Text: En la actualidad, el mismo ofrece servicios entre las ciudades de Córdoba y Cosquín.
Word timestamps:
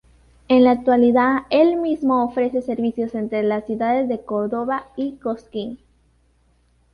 En 0.47 0.63
la 0.63 0.71
actualidad, 0.71 1.43
el 1.51 1.75
mismo 1.79 2.23
ofrece 2.25 2.63
servicios 2.63 3.13
entre 3.13 3.43
las 3.43 3.67
ciudades 3.67 4.09
de 4.09 4.25
Córdoba 4.25 4.87
y 4.97 5.17
Cosquín. 5.17 5.77